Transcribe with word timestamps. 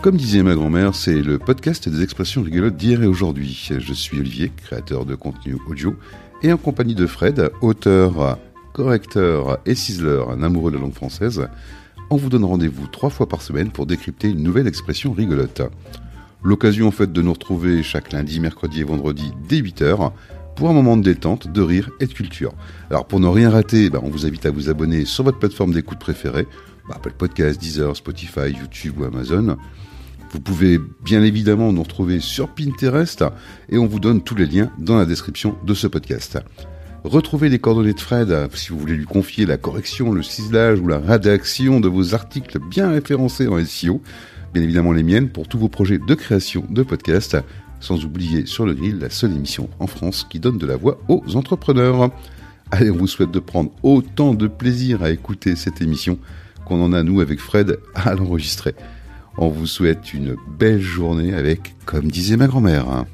Comme 0.00 0.16
disait 0.16 0.44
ma 0.44 0.54
grand-mère, 0.54 0.94
c'est 0.94 1.20
le 1.22 1.38
podcast 1.38 1.88
des 1.88 2.04
expressions 2.04 2.42
rigolotes 2.42 2.76
d'hier 2.76 3.02
et 3.02 3.06
aujourd'hui. 3.06 3.68
Je 3.78 3.92
suis 3.92 4.20
Olivier, 4.20 4.52
créateur 4.56 5.04
de 5.04 5.16
contenu 5.16 5.56
audio, 5.68 5.96
et 6.40 6.52
en 6.52 6.56
compagnie 6.56 6.94
de 6.94 7.06
Fred, 7.06 7.50
auteur, 7.62 8.38
correcteur 8.72 9.58
et 9.66 9.74
ciseler, 9.74 10.22
un 10.30 10.44
amoureux 10.44 10.70
de 10.70 10.76
la 10.76 10.82
langue 10.82 10.94
française, 10.94 11.48
on 12.10 12.16
vous 12.16 12.28
donne 12.28 12.44
rendez-vous 12.44 12.86
trois 12.86 13.10
fois 13.10 13.28
par 13.28 13.42
semaine 13.42 13.70
pour 13.72 13.86
décrypter 13.86 14.28
une 14.28 14.42
nouvelle 14.44 14.68
expression 14.68 15.12
rigolote. 15.12 15.62
L'occasion 16.44 16.86
en 16.86 16.92
fait 16.92 17.12
de 17.12 17.20
nous 17.20 17.32
retrouver 17.32 17.82
chaque 17.82 18.12
lundi, 18.12 18.38
mercredi 18.38 18.82
et 18.82 18.84
vendredi 18.84 19.32
dès 19.48 19.60
8h 19.60 20.12
pour 20.54 20.70
un 20.70 20.72
moment 20.72 20.96
de 20.96 21.02
détente, 21.02 21.52
de 21.52 21.60
rire 21.60 21.90
et 21.98 22.06
de 22.06 22.12
culture. 22.12 22.52
Alors 22.90 23.04
pour 23.04 23.18
ne 23.18 23.26
rien 23.26 23.50
rater, 23.50 23.90
ben, 23.90 24.00
on 24.04 24.10
vous 24.10 24.26
invite 24.26 24.46
à 24.46 24.52
vous 24.52 24.70
abonner 24.70 25.04
sur 25.04 25.24
votre 25.24 25.40
plateforme 25.40 25.72
d'écoute 25.72 25.98
préférée, 25.98 26.46
ben, 26.88 26.94
Apple 26.94 27.14
Podcast, 27.18 27.60
Deezer, 27.60 27.96
Spotify, 27.96 28.52
YouTube 28.52 29.00
ou 29.00 29.04
Amazon. 29.04 29.56
Vous 30.30 30.40
pouvez 30.40 30.78
bien 31.02 31.22
évidemment 31.22 31.72
nous 31.72 31.82
retrouver 31.82 32.20
sur 32.20 32.48
Pinterest 32.48 33.24
et 33.70 33.78
on 33.78 33.86
vous 33.86 33.98
donne 33.98 34.22
tous 34.22 34.34
les 34.34 34.44
liens 34.44 34.70
dans 34.78 34.98
la 34.98 35.06
description 35.06 35.56
de 35.64 35.72
ce 35.72 35.86
podcast. 35.86 36.38
Retrouvez 37.02 37.48
les 37.48 37.58
coordonnées 37.58 37.94
de 37.94 38.00
Fred 38.00 38.48
si 38.52 38.68
vous 38.68 38.78
voulez 38.78 38.94
lui 38.94 39.06
confier 39.06 39.46
la 39.46 39.56
correction, 39.56 40.12
le 40.12 40.22
ciselage 40.22 40.80
ou 40.80 40.86
la 40.86 40.98
rédaction 40.98 41.80
de 41.80 41.88
vos 41.88 42.14
articles 42.14 42.58
bien 42.58 42.90
référencés 42.90 43.48
en 43.48 43.64
SEO. 43.64 44.02
Bien 44.52 44.62
évidemment 44.62 44.92
les 44.92 45.02
miennes 45.02 45.30
pour 45.30 45.48
tous 45.48 45.58
vos 45.58 45.70
projets 45.70 45.98
de 45.98 46.14
création 46.14 46.64
de 46.68 46.82
podcast. 46.82 47.38
Sans 47.80 48.04
oublier 48.04 48.44
sur 48.44 48.66
le 48.66 48.74
grill 48.74 48.98
la 48.98 49.08
seule 49.08 49.32
émission 49.32 49.70
en 49.78 49.86
France 49.86 50.26
qui 50.28 50.40
donne 50.40 50.58
de 50.58 50.66
la 50.66 50.76
voix 50.76 51.00
aux 51.08 51.36
entrepreneurs. 51.36 52.10
Allez, 52.70 52.90
on 52.90 52.96
vous 52.96 53.06
souhaite 53.06 53.30
de 53.30 53.38
prendre 53.38 53.70
autant 53.82 54.34
de 54.34 54.46
plaisir 54.46 55.02
à 55.02 55.10
écouter 55.10 55.56
cette 55.56 55.80
émission 55.80 56.18
qu'on 56.66 56.82
en 56.82 56.92
a 56.92 57.02
nous 57.02 57.20
avec 57.22 57.40
Fred 57.40 57.78
à 57.94 58.14
l'enregistrer. 58.14 58.74
On 59.40 59.50
vous 59.50 59.68
souhaite 59.68 60.12
une 60.12 60.34
belle 60.58 60.80
journée 60.80 61.32
avec, 61.32 61.76
comme 61.84 62.10
disait 62.10 62.36
ma 62.36 62.48
grand-mère. 62.48 63.04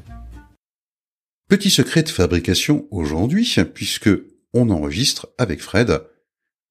Petit 1.51 1.69
secret 1.69 2.03
de 2.03 2.09
fabrication 2.09 2.87
aujourd'hui, 2.91 3.55
puisque 3.75 4.09
on 4.55 4.71
enregistre 4.71 5.29
avec 5.37 5.61
Fred 5.61 6.01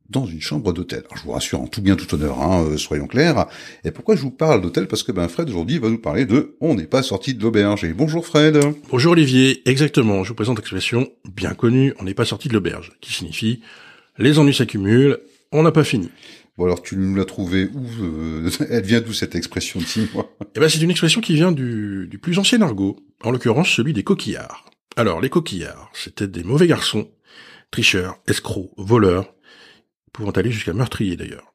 dans 0.09 0.25
une 0.25 0.41
chambre 0.41 0.73
d'hôtel. 0.73 1.03
Je 1.15 1.21
vous 1.21 1.33
rassure 1.33 1.61
en 1.61 1.67
tout 1.67 1.83
bien 1.83 1.95
tout 1.95 2.15
honneur, 2.15 2.41
hein, 2.41 2.65
euh, 2.65 2.77
soyons 2.77 3.05
clairs. 3.05 3.45
Et 3.83 3.91
pourquoi 3.91 4.15
je 4.15 4.21
vous 4.21 4.31
parle 4.31 4.59
d'hôtel? 4.59 4.87
Parce 4.87 5.03
que 5.03 5.11
ben 5.11 5.27
Fred 5.27 5.47
aujourd'hui 5.49 5.77
va 5.77 5.89
nous 5.89 6.01
parler 6.01 6.25
de 6.25 6.57
on 6.59 6.73
n'est 6.73 6.87
pas 6.87 7.03
sorti 7.03 7.35
de 7.35 7.41
l'auberge. 7.43 7.83
Et 7.83 7.93
bonjour 7.93 8.25
Fred. 8.25 8.59
Bonjour 8.89 9.11
Olivier, 9.11 9.61
exactement. 9.69 10.23
Je 10.23 10.29
vous 10.29 10.35
présente 10.35 10.57
l'expression 10.57 11.11
bien 11.31 11.53
connue, 11.53 11.93
on 11.99 12.05
n'est 12.05 12.15
pas 12.15 12.25
sorti 12.25 12.47
de 12.47 12.53
l'auberge, 12.53 12.93
qui 13.01 13.13
signifie 13.13 13.61
les 14.17 14.39
ennuis 14.39 14.53
s'accumulent, 14.53 15.19
on 15.51 15.63
n'a 15.63 15.71
pas 15.71 15.83
fini. 15.83 16.09
Bon 16.57 16.65
alors 16.65 16.83
tu 16.83 16.95
nous 16.95 17.15
l'as 17.15 17.25
trouvé 17.25 17.69
où 17.73 17.85
euh, 18.03 18.49
Elle 18.69 18.83
vient 18.83 19.01
d'où 19.01 19.13
cette 19.13 19.35
expression 19.35 19.79
Dis-moi? 19.79 20.29
Eh 20.55 20.59
ben 20.59 20.69
c'est 20.69 20.81
une 20.81 20.91
expression 20.91 21.21
qui 21.21 21.33
vient 21.33 21.51
du, 21.51 22.07
du 22.09 22.19
plus 22.19 22.37
ancien 22.37 22.61
argot, 22.61 22.97
en 23.23 23.31
l'occurrence 23.31 23.69
celui 23.69 23.93
des 23.93 24.03
coquillards. 24.03 24.65
Alors 24.95 25.19
les 25.19 25.29
coquillards, 25.29 25.89
c'était 25.93 26.27
des 26.27 26.43
mauvais 26.43 26.67
garçons, 26.67 27.09
tricheurs, 27.71 28.19
escrocs, 28.27 28.71
voleurs, 28.77 29.33
pouvant 30.11 30.31
aller 30.31 30.51
jusqu'à 30.51 30.73
meurtriers 30.73 31.17
d'ailleurs, 31.17 31.53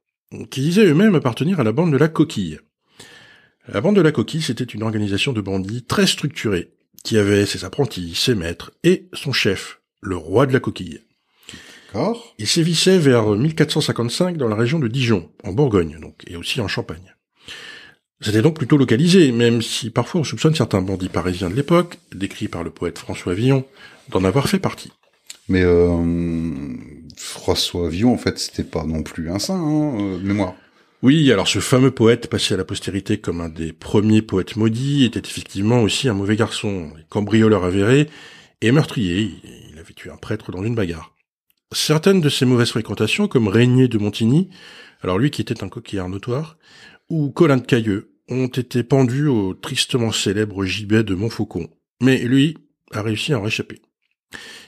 qui 0.51 0.61
disaient 0.61 0.87
eux-mêmes 0.87 1.15
appartenir 1.15 1.61
à 1.61 1.65
la 1.65 1.73
bande 1.73 1.93
de 1.93 1.97
la 1.97 2.09
coquille. 2.09 2.59
La 3.69 3.81
bande 3.81 3.97
de 3.97 4.01
la 4.01 4.12
coquille, 4.12 4.43
c'était 4.43 4.65
une 4.65 4.83
organisation 4.83 5.33
de 5.33 5.41
bandits 5.41 5.85
très 5.85 6.07
structurée, 6.07 6.73
qui 7.05 7.19
avait 7.19 7.47
ses 7.47 7.65
apprentis, 7.65 8.15
ses 8.15 8.35
maîtres 8.35 8.73
et 8.83 9.09
son 9.12 9.33
chef, 9.33 9.81
le 10.01 10.17
roi 10.17 10.47
de 10.47 10.53
la 10.53 10.61
coquille. 10.61 11.01
Il 12.39 12.47
sévissait 12.47 12.98
vers 12.98 13.27
1455 13.31 14.36
dans 14.36 14.48
la 14.48 14.56
région 14.56 14.78
de 14.78 14.89
Dijon, 14.89 15.31
en 15.44 15.53
Bourgogne, 15.53 15.98
donc, 16.00 16.22
et 16.27 16.36
aussi 16.36 16.61
en 16.61 16.69
Champagne. 16.69 17.14
C'était 18.20 18.42
donc 18.42 18.56
plutôt 18.56 18.77
localisé, 18.77 19.31
même 19.31 19.62
si 19.62 19.91
parfois 19.91 20.21
on 20.21 20.25
soupçonne 20.25 20.54
certains 20.54 20.82
bandits 20.82 21.09
parisiens 21.09 21.50
de 21.50 21.54
l'époque, 21.54 21.98
décrits 22.12 22.48
par 22.48 22.65
le 22.65 22.71
poète 22.71 22.98
François 22.98 23.32
Villon, 23.32 23.65
d'en 24.10 24.25
avoir 24.25 24.48
fait 24.48 24.59
partie. 24.59 24.93
Mais 25.48 25.62
euh, 25.62 26.77
François 27.16 27.88
Villon, 27.88 28.12
en 28.12 28.19
fait, 28.19 28.38
c'était 28.38 28.65
pas 28.65 28.84
non 28.84 29.03
plus 29.03 29.31
un 29.31 29.38
saint, 29.38 29.54
hein, 29.54 30.00
euh, 30.00 30.19
mémoire. 30.19 30.54
Oui, 31.03 31.31
alors 31.31 31.47
ce 31.47 31.60
fameux 31.60 31.93
poète 31.93 32.28
passé 32.28 32.54
à 32.54 32.56
la 32.56 32.65
postérité 32.65 33.19
comme 33.19 33.41
un 33.41 33.48
des 33.48 33.72
premiers 33.72 34.21
poètes 34.21 34.56
maudits 34.56 35.04
était 35.04 35.21
effectivement 35.21 35.81
aussi 35.81 36.09
un 36.09 36.15
mauvais 36.15 36.34
garçon, 36.34 36.91
cambrioleur 37.09 37.65
avéré 37.65 38.09
et 38.62 38.72
meurtrier. 38.72 39.31
Il 39.72 39.78
avait 39.78 39.94
tué 39.94 40.10
un 40.10 40.16
prêtre 40.16 40.50
dans 40.50 40.65
une 40.65 40.75
bagarre. 40.75 41.15
Certaines 41.73 42.23
de 42.23 42.29
ses 42.29 42.47
mauvaises 42.47 42.71
fréquentations, 42.71 43.29
comme 43.29 43.49
Régnier 43.49 43.89
de 43.89 43.99
Montigny, 43.99 44.49
alors 45.03 45.19
lui 45.19 45.31
qui 45.31 45.43
était 45.43 45.62
un 45.62 45.69
coquillard 45.69 46.09
notoire, 46.09 46.56
ou 47.11 47.31
Colin 47.31 47.59
de 47.59 47.67
Cailleux, 47.67 48.15
ont 48.29 48.47
été 48.47 48.83
pendues 48.83 49.29
au 49.29 49.55
tristement 49.55 50.12
célèbre 50.12 50.65
gibet 50.65 51.05
de 51.05 51.15
Montfaucon. 51.15 51.69
Mais 52.01 52.19
lui 52.19 52.57
a 52.93 53.03
réussi 53.03 53.33
à 53.33 53.39
en 53.39 53.43
réchapper. 53.43 53.83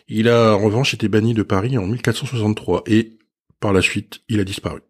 Il 0.08 0.28
a 0.28 0.54
en 0.54 0.58
revanche 0.58 0.94
été 0.94 1.08
banni 1.08 1.34
de 1.34 1.42
Paris 1.42 1.78
en 1.78 1.86
1463 1.86 2.82
et, 2.86 3.18
par 3.60 3.72
la 3.72 3.82
suite, 3.82 4.20
il 4.28 4.40
a 4.40 4.44
disparu. 4.44 4.80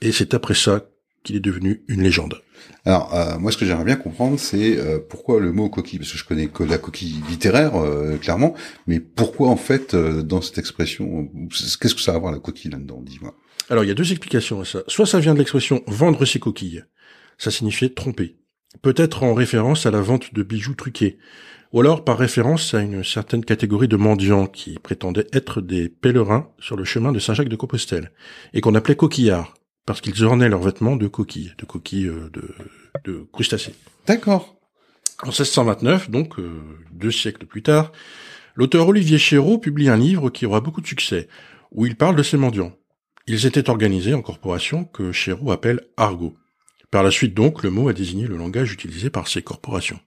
Et 0.00 0.12
c'est 0.12 0.34
après 0.34 0.54
ça 0.54 0.86
qu'il 1.26 1.36
est 1.36 1.40
devenu 1.40 1.82
une 1.88 2.02
légende. 2.02 2.40
Alors, 2.84 3.12
euh, 3.14 3.36
moi, 3.38 3.50
ce 3.50 3.56
que 3.56 3.66
j'aimerais 3.66 3.84
bien 3.84 3.96
comprendre, 3.96 4.38
c'est 4.38 4.78
euh, 4.78 4.98
pourquoi 4.98 5.40
le 5.40 5.52
mot 5.52 5.68
coquille, 5.68 5.98
parce 5.98 6.12
que 6.12 6.18
je 6.18 6.24
connais 6.24 6.46
que 6.46 6.62
la 6.62 6.78
coquille 6.78 7.20
littéraire, 7.28 7.74
euh, 7.74 8.16
clairement, 8.16 8.54
mais 8.86 9.00
pourquoi, 9.00 9.48
en 9.48 9.56
fait, 9.56 9.94
dans 9.96 10.40
cette 10.40 10.58
expression, 10.58 11.28
qu'est-ce 11.80 11.94
que 11.94 12.00
ça 12.00 12.12
a 12.12 12.14
à 12.14 12.18
voir 12.18 12.32
la 12.32 12.38
coquille 12.38 12.70
là-dedans, 12.70 13.02
dis-moi. 13.02 13.34
Alors, 13.68 13.82
il 13.82 13.88
y 13.88 13.90
a 13.90 13.94
deux 13.94 14.12
explications 14.12 14.60
à 14.60 14.64
ça. 14.64 14.84
Soit 14.86 15.06
ça 15.06 15.18
vient 15.18 15.34
de 15.34 15.38
l'expression 15.38 15.82
«vendre 15.88 16.24
ses 16.24 16.38
coquilles», 16.38 16.84
ça 17.38 17.50
signifiait 17.50 17.90
tromper, 17.90 18.36
peut-être 18.82 19.24
en 19.24 19.34
référence 19.34 19.84
à 19.84 19.90
la 19.90 20.00
vente 20.00 20.32
de 20.32 20.42
bijoux 20.44 20.74
truqués, 20.74 21.18
ou 21.72 21.80
alors 21.80 22.04
par 22.04 22.16
référence 22.16 22.72
à 22.72 22.80
une 22.80 23.02
certaine 23.02 23.44
catégorie 23.44 23.88
de 23.88 23.96
mendiants 23.96 24.46
qui 24.46 24.78
prétendaient 24.78 25.26
être 25.32 25.60
des 25.60 25.88
pèlerins 25.88 26.48
sur 26.60 26.76
le 26.76 26.84
chemin 26.84 27.10
de 27.10 27.18
Saint-Jacques 27.18 27.48
de 27.48 27.56
Compostelle, 27.56 28.12
et 28.54 28.60
qu'on 28.60 28.76
appelait 28.76 28.94
coquillards, 28.94 29.55
parce 29.86 30.00
qu'ils 30.00 30.24
ornaient 30.24 30.48
leurs 30.48 30.62
vêtements 30.62 30.96
de 30.96 31.06
coquilles, 31.06 31.54
de 31.56 31.64
coquilles 31.64 32.08
euh, 32.08 32.30
de, 32.32 32.54
de 33.04 33.26
crustacés. 33.32 33.74
D'accord. 34.06 34.56
En 35.22 35.28
1629, 35.28 36.10
donc 36.10 36.38
euh, 36.38 36.60
deux 36.92 37.10
siècles 37.10 37.46
plus 37.46 37.62
tard, 37.62 37.92
l'auteur 38.54 38.88
Olivier 38.88 39.18
Chéreau 39.18 39.58
publie 39.58 39.88
un 39.88 39.96
livre 39.96 40.28
qui 40.28 40.44
aura 40.44 40.60
beaucoup 40.60 40.82
de 40.82 40.86
succès, 40.86 41.28
où 41.72 41.86
il 41.86 41.96
parle 41.96 42.16
de 42.16 42.22
ces 42.22 42.36
mendiants. 42.36 42.72
Ils 43.26 43.46
étaient 43.46 43.70
organisés 43.70 44.12
en 44.12 44.22
corporation 44.22 44.84
que 44.84 45.12
Chéreau 45.12 45.52
appelle 45.52 45.80
argot. 45.96 46.36
Par 46.90 47.02
la 47.02 47.10
suite 47.10 47.34
donc, 47.34 47.62
le 47.62 47.70
mot 47.70 47.88
a 47.88 47.92
désigné 47.92 48.26
le 48.26 48.36
langage 48.36 48.72
utilisé 48.72 49.08
par 49.08 49.26
ces 49.26 49.42
corporations. 49.42 49.98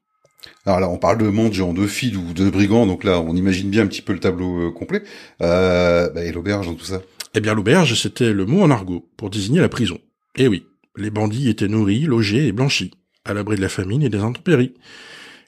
Alors 0.66 0.80
là, 0.80 0.90
on 0.90 0.98
parle 0.98 1.18
de 1.18 1.28
mendiants, 1.28 1.74
de 1.74 1.86
filles 1.86 2.16
ou 2.16 2.34
de 2.34 2.50
brigands, 2.50 2.86
donc 2.86 3.04
là, 3.04 3.20
on 3.20 3.36
imagine 3.36 3.70
bien 3.70 3.84
un 3.84 3.88
petit 3.88 4.02
peu 4.02 4.14
le 4.14 4.20
tableau 4.20 4.68
euh, 4.68 4.72
complet. 4.72 5.04
Euh, 5.42 6.10
bah, 6.10 6.24
et 6.24 6.32
l'auberge 6.32 6.68
dans 6.68 6.76
tout 6.76 6.86
ça 6.86 7.02
eh 7.36 7.40
bien, 7.40 7.54
l'auberge, 7.54 7.94
c'était 7.96 8.34
le 8.34 8.46
mot 8.46 8.62
en 8.62 8.72
argot 8.72 9.10
pour 9.18 9.30
désigner 9.30 9.62
la 9.62 9.70
prison. 9.70 10.00
Eh 10.36 10.48
oui, 10.48 10.66
les 10.98 11.10
bandits 11.10 11.50
étaient 11.50 11.68
nourris, 11.68 12.02
logés 12.02 12.48
et 12.48 12.52
blanchis, 12.52 12.92
à 13.26 13.34
l'abri 13.34 13.56
de 13.56 13.62
la 13.62 13.70
famine 13.70 14.04
et 14.04 14.10
des 14.10 14.20
intempéries. 14.20 14.74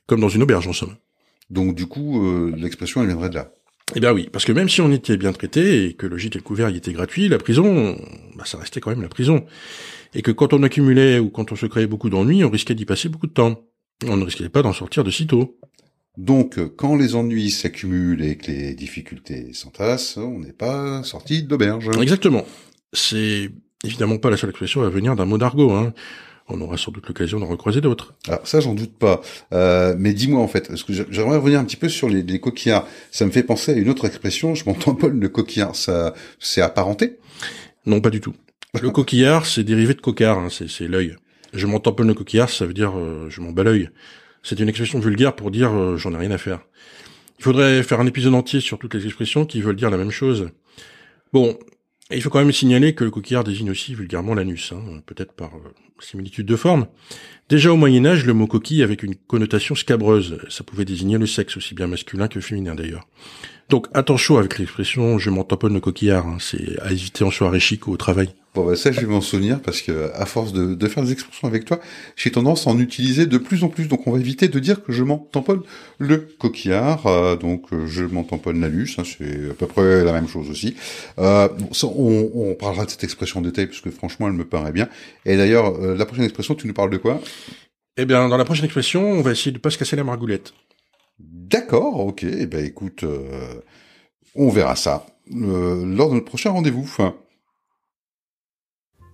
Comme 0.07 0.19
dans 0.19 0.29
une 0.29 0.43
auberge, 0.43 0.67
en 0.67 0.73
somme. 0.73 0.95
Donc, 1.49 1.75
du 1.75 1.85
coup, 1.85 2.25
euh, 2.25 2.53
l'expression, 2.55 3.01
elle 3.01 3.07
viendrait 3.07 3.29
de 3.29 3.35
là. 3.35 3.51
Eh 3.95 3.99
bien 3.99 4.13
oui, 4.13 4.29
parce 4.31 4.45
que 4.45 4.53
même 4.53 4.69
si 4.69 4.79
on 4.79 4.91
était 4.91 5.17
bien 5.17 5.33
traité 5.33 5.85
et 5.85 5.93
que 5.93 6.07
le 6.07 6.17
gîte 6.17 6.35
et 6.35 6.39
le 6.39 6.43
couvert 6.43 6.69
y 6.69 6.77
étaient 6.77 6.93
gratuits, 6.93 7.27
la 7.27 7.37
prison, 7.37 7.97
bah, 8.35 8.45
ça 8.45 8.57
restait 8.57 8.79
quand 8.79 8.89
même 8.89 9.01
la 9.01 9.09
prison. 9.09 9.45
Et 10.13 10.21
que 10.21 10.31
quand 10.31 10.53
on 10.53 10.63
accumulait 10.63 11.19
ou 11.19 11.29
quand 11.29 11.51
on 11.51 11.55
se 11.55 11.65
créait 11.65 11.87
beaucoup 11.87 12.09
d'ennuis, 12.09 12.43
on 12.45 12.49
risquait 12.49 12.75
d'y 12.75 12.85
passer 12.85 13.09
beaucoup 13.09 13.27
de 13.27 13.33
temps. 13.33 13.65
On 14.07 14.15
ne 14.15 14.23
risquait 14.23 14.49
pas 14.49 14.61
d'en 14.61 14.73
sortir 14.73 15.03
de 15.03 15.11
sitôt. 15.11 15.57
Donc, 16.17 16.59
quand 16.75 16.95
les 16.95 17.15
ennuis 17.15 17.51
s'accumulent 17.51 18.23
et 18.23 18.35
que 18.35 18.51
les 18.51 18.73
difficultés 18.73 19.53
s'entassent, 19.53 20.17
on 20.17 20.39
n'est 20.39 20.53
pas 20.53 21.03
sorti 21.03 21.43
d'auberge. 21.43 21.89
Exactement. 22.01 22.45
C'est 22.93 23.49
évidemment 23.83 24.17
pas 24.17 24.29
la 24.29 24.37
seule 24.37 24.49
expression 24.49 24.81
à 24.83 24.89
venir 24.89 25.15
d'un 25.15 25.25
mot 25.25 25.37
d'argot. 25.37 25.71
Hein. 25.71 25.93
On 26.49 26.59
aura 26.59 26.77
sans 26.77 26.91
doute 26.91 27.07
l'occasion 27.07 27.39
d'en 27.39 27.47
recroiser 27.47 27.79
d'autres. 27.79 28.13
Alors 28.27 28.45
ça, 28.45 28.59
j'en 28.59 28.73
doute 28.73 28.97
pas. 28.97 29.21
Euh, 29.53 29.95
mais 29.97 30.13
dis-moi 30.13 30.41
en 30.41 30.47
fait, 30.49 30.67
parce 30.67 30.83
que 30.83 30.91
j'aimerais 30.91 31.37
revenir 31.37 31.59
un 31.59 31.63
petit 31.63 31.77
peu 31.77 31.87
sur 31.87 32.09
les, 32.09 32.23
les, 32.23 32.39
coquillards. 32.41 32.85
Ça 33.11 33.25
me 33.25 33.31
fait 33.31 33.43
penser 33.43 33.71
à 33.71 33.75
une 33.75 33.89
autre 33.89 34.05
expression. 34.05 34.53
Je 34.53 34.65
m'entends 34.65 34.95
pas 34.95 35.07
le 35.07 35.29
coquillard. 35.29 35.75
Ça, 35.75 36.13
c'est 36.39 36.61
apparenté? 36.61 37.19
Non, 37.85 38.01
pas 38.01 38.09
du 38.09 38.19
tout. 38.19 38.33
Le 38.81 38.89
coquillard, 38.89 39.45
c'est 39.45 39.63
dérivé 39.63 39.93
de 39.93 40.01
cocard. 40.01 40.39
Hein, 40.39 40.49
c'est 40.49 40.87
l'œil. 40.87 41.15
Je 41.53 41.67
m'en 41.67 41.79
tamponne 41.79 42.07
le 42.07 42.13
coquillard, 42.13 42.49
ça 42.49 42.65
veut 42.65 42.73
dire 42.73 42.97
euh, 42.97 43.27
je 43.29 43.41
m'en 43.41 43.51
bats 43.51 43.63
l'œil. 43.63 43.89
C'est 44.43 44.59
une 44.59 44.69
expression 44.69 44.99
vulgaire 44.99 45.35
pour 45.35 45.51
dire 45.51 45.71
euh, 45.71 45.97
j'en 45.97 46.13
ai 46.13 46.17
rien 46.17 46.31
à 46.31 46.37
faire. 46.37 46.61
Il 47.39 47.43
faudrait 47.43 47.83
faire 47.83 47.99
un 47.99 48.07
épisode 48.07 48.33
entier 48.33 48.59
sur 48.59 48.77
toutes 48.77 48.93
les 48.93 49.05
expressions 49.05 49.45
qui 49.45 49.61
veulent 49.61 49.75
dire 49.75 49.89
la 49.89 49.97
même 49.97 50.11
chose. 50.11 50.49
Bon, 51.33 51.57
il 52.11 52.21
faut 52.21 52.29
quand 52.29 52.39
même 52.39 52.51
signaler 52.51 52.93
que 52.93 53.03
le 53.03 53.11
coquillard 53.11 53.43
désigne 53.43 53.71
aussi 53.71 53.95
vulgairement 53.95 54.33
l'anus, 54.33 54.73
hein, 54.73 55.01
peut-être 55.05 55.33
par 55.33 55.55
euh, 55.55 55.73
similitude 55.99 56.45
de 56.45 56.55
forme. 56.55 56.87
Déjà 57.49 57.71
au 57.71 57.77
Moyen 57.77 58.05
Âge, 58.05 58.25
le 58.25 58.33
mot 58.33 58.47
coquille 58.47 58.83
avait 58.83 58.95
une 58.95 59.15
connotation 59.15 59.75
scabreuse. 59.75 60.39
Ça 60.49 60.63
pouvait 60.63 60.85
désigner 60.85 61.17
le 61.17 61.25
sexe, 61.25 61.57
aussi 61.57 61.73
bien 61.73 61.87
masculin 61.87 62.27
que 62.27 62.41
féminin 62.41 62.75
d'ailleurs. 62.75 63.07
Donc 63.69 63.87
attention 63.93 64.37
avec 64.37 64.57
l'expression 64.59 65.17
je 65.17 65.29
m'en 65.29 65.43
tamponne 65.43 65.73
le 65.73 65.79
coquillard, 65.79 66.27
hein, 66.27 66.37
c'est 66.39 66.79
à 66.81 66.91
éviter 66.91 67.23
en 67.23 67.31
soirée 67.31 67.59
chic 67.59 67.87
ou 67.87 67.91
au 67.91 67.97
travail. 67.97 68.33
Bon, 68.53 68.65
bah, 68.65 68.75
ça, 68.75 68.91
je 68.91 68.99
vais 68.99 69.05
m'en 69.05 69.21
souvenir 69.21 69.61
parce 69.61 69.81
que, 69.81 70.11
à 70.13 70.25
force 70.25 70.51
de, 70.51 70.75
de, 70.75 70.87
faire 70.89 71.03
des 71.03 71.13
expressions 71.13 71.47
avec 71.47 71.63
toi, 71.63 71.79
j'ai 72.17 72.31
tendance 72.31 72.67
à 72.67 72.71
en 72.71 72.79
utiliser 72.79 73.25
de 73.25 73.37
plus 73.37 73.63
en 73.63 73.69
plus. 73.69 73.87
Donc, 73.87 74.07
on 74.07 74.11
va 74.11 74.19
éviter 74.19 74.49
de 74.49 74.59
dire 74.59 74.83
que 74.83 74.91
je 74.91 75.03
m'en 75.03 75.17
tamponne 75.17 75.61
le 75.99 76.17
coquillard. 76.17 77.07
Euh, 77.07 77.37
donc, 77.37 77.71
euh, 77.71 77.87
je 77.87 78.03
m'en 78.03 78.25
tamponne 78.25 78.59
la 78.59 78.67
luce. 78.67 78.99
Hein, 78.99 79.03
c'est 79.05 79.51
à 79.51 79.53
peu 79.53 79.67
près 79.67 80.03
la 80.03 80.11
même 80.11 80.27
chose 80.27 80.49
aussi. 80.49 80.75
Euh, 81.17 81.47
on, 81.81 82.29
on, 82.35 82.55
parlera 82.55 82.83
de 82.83 82.89
cette 82.89 83.05
expression 83.05 83.39
en 83.39 83.41
détail 83.41 83.67
parce 83.67 83.79
que, 83.79 83.89
franchement, 83.89 84.27
elle 84.27 84.33
me 84.33 84.45
paraît 84.45 84.73
bien. 84.73 84.89
Et 85.25 85.37
d'ailleurs, 85.37 85.73
euh, 85.81 85.95
la 85.95 86.05
prochaine 86.05 86.25
expression, 86.25 86.53
tu 86.53 86.67
nous 86.67 86.73
parles 86.73 86.89
de 86.89 86.97
quoi? 86.97 87.21
Eh 87.95 88.03
bien, 88.03 88.27
dans 88.27 88.37
la 88.37 88.45
prochaine 88.45 88.65
expression, 88.65 89.11
on 89.11 89.21
va 89.21 89.31
essayer 89.31 89.53
de 89.53 89.59
pas 89.59 89.69
se 89.69 89.77
casser 89.77 89.95
la 89.95 90.03
margoulette. 90.03 90.53
D'accord, 91.19 92.05
ok. 92.05 92.23
Eh 92.23 92.47
ben, 92.47 92.65
écoute, 92.65 93.05
on 94.35 94.49
verra 94.49 94.75
ça 94.75 95.05
lors 95.33 96.09
de 96.09 96.15
notre 96.15 96.25
prochain 96.25 96.49
rendez-vous. 96.49 96.89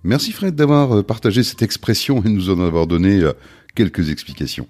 Merci 0.04 0.32
Fred 0.32 0.56
d'avoir 0.56 0.98
euh, 0.98 1.04
partagé 1.04 1.44
cette 1.44 1.62
expression 1.62 2.24
et 2.24 2.30
nous 2.30 2.50
en 2.50 2.60
avoir 2.60 2.88
donné 2.88 3.20
euh, 3.20 3.34
quelques 3.76 4.10
explications. 4.10 4.68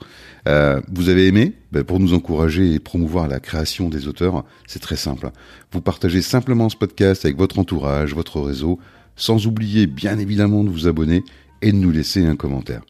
Euh, 0.48 0.82
vous 0.92 1.10
avez 1.10 1.28
aimé? 1.28 1.54
Ben, 1.72 1.84
Pour 1.84 2.00
nous 2.00 2.14
encourager 2.14 2.74
et 2.74 2.80
promouvoir 2.80 3.28
la 3.28 3.40
création 3.40 3.90
des 3.90 4.08
auteurs, 4.08 4.46
c'est 4.68 4.82
très 4.82 4.96
simple. 4.96 5.32
Vous 5.72 5.82
partagez 5.82 6.22
simplement 6.22 6.70
ce 6.70 6.78
podcast 6.78 7.26
avec 7.26 7.38
votre 7.38 7.60
entourage, 7.60 8.14
votre 8.14 8.42
réseau, 8.42 8.80
sans 9.16 9.48
oublier 9.48 9.88
bien 9.88 10.18
évidemment 10.18 10.64
de 10.64 10.70
vous 10.70 10.88
abonner 10.88 11.24
et 11.62 11.72
de 11.72 11.78
nous 11.78 11.92
laisser 11.92 12.26
un 12.26 12.36
commentaire. 12.36 12.82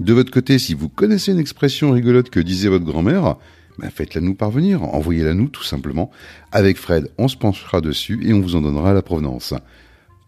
De 0.00 0.12
votre 0.12 0.30
côté, 0.30 0.58
si 0.58 0.74
vous 0.74 0.88
connaissez 0.88 1.32
une 1.32 1.38
expression 1.38 1.92
rigolote 1.92 2.30
que 2.30 2.40
disait 2.40 2.68
votre 2.68 2.84
grand-mère, 2.84 3.36
ben 3.78 3.90
faites-la 3.90 4.20
nous 4.20 4.34
parvenir, 4.34 4.82
envoyez-la 4.82 5.34
nous 5.34 5.48
tout 5.48 5.62
simplement. 5.62 6.10
Avec 6.52 6.78
Fred, 6.78 7.10
on 7.18 7.28
se 7.28 7.36
penchera 7.36 7.80
dessus 7.80 8.20
et 8.26 8.32
on 8.32 8.40
vous 8.40 8.56
en 8.56 8.62
donnera 8.62 8.92
la 8.92 9.02
provenance. 9.02 9.54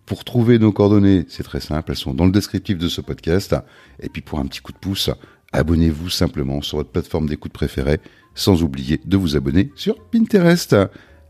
Pour 0.09 0.25
trouver 0.25 0.59
nos 0.59 0.73
coordonnées, 0.73 1.27
c'est 1.29 1.43
très 1.43 1.61
simple, 1.61 1.91
elles 1.91 1.99
sont 1.99 2.15
dans 2.15 2.25
le 2.25 2.33
descriptif 2.33 2.79
de 2.79 2.89
ce 2.89 3.03
podcast. 3.03 3.55
Et 4.01 4.09
puis 4.09 4.23
pour 4.23 4.39
un 4.39 4.47
petit 4.47 4.61
coup 4.61 4.73
de 4.73 4.79
pouce, 4.79 5.11
abonnez-vous 5.53 6.09
simplement 6.09 6.63
sur 6.63 6.79
votre 6.79 6.89
plateforme 6.89 7.29
d'écoute 7.29 7.53
préférée, 7.53 8.01
sans 8.35 8.63
oublier 8.63 8.99
de 9.05 9.17
vous 9.19 9.37
abonner 9.37 9.71
sur 9.75 10.03
Pinterest. 10.09 10.75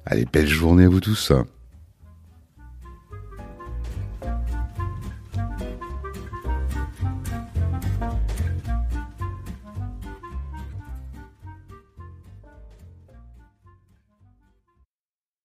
Allez, 0.07 0.27
belle 0.33 0.47
journée 0.47 0.85
à 0.85 0.89
vous 0.89 1.01
tous. 1.01 1.33